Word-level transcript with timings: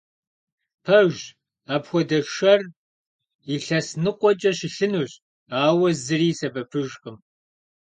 Пэжщ, 0.85 1.21
апхуэдэ 1.73 2.19
шэр 2.33 2.61
илъэс 3.55 3.87
ныкъуэкӀэ 4.03 4.51
щылъынущ, 4.57 5.11
ауэ 5.65 5.89
зыри 6.05 6.27
и 6.33 6.37
сэбэпыжкъым. 6.39 7.17